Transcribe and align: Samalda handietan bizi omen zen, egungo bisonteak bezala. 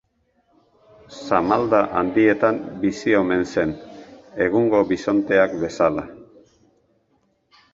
Samalda 1.23 1.81
handietan 1.99 2.57
bizi 2.85 3.13
omen 3.19 3.45
zen, 3.53 3.75
egungo 4.47 4.81
bisonteak 4.93 5.55
bezala. 5.65 6.07